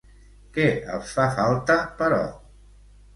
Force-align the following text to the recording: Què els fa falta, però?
Què 0.55 0.63
els 0.93 1.11
fa 1.17 1.25
falta, 1.39 1.75
però? 1.99 2.19